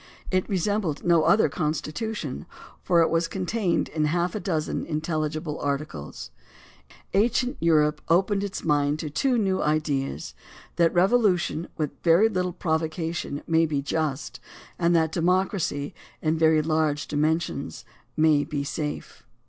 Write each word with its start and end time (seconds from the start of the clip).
It 0.31 0.49
resembled 0.49 1.03
no 1.05 1.25
other 1.25 1.47
constitution, 1.47 2.47
for 2.81 3.03
it 3.03 3.11
was 3.11 3.27
contained 3.27 3.87
in 3.89 4.05
half 4.05 4.33
a 4.33 4.39
dozen 4.39 4.83
intelligible 4.83 5.59
articles. 5.59 6.31
Ancient 7.13 7.55
Europe 7.59 8.01
opened 8.09 8.43
its 8.43 8.63
mind 8.63 8.97
to 8.97 9.11
two 9.11 9.37
new 9.37 9.61
ideas— 9.61 10.33
that 10.77 10.91
revolution 10.91 11.57
AND 11.57 11.63
THE 11.77 11.83
RECALL 11.83 11.85
OF 11.85 11.89
JUDGES 11.89 12.05
95 12.05 12.15
with 12.15 12.33
very 12.33 12.41
little 12.41 12.53
provocation 12.53 13.43
may 13.45 13.65
be 13.67 13.81
just 13.83 14.39
and 14.79 14.95
that 14.95 15.11
democracy 15.11 15.93
in 16.19 16.35
very 16.35 16.63
large 16.63 17.07
dimensions 17.07 17.85
may 18.17 18.43
be 18.43 18.63
safe. 18.63 19.21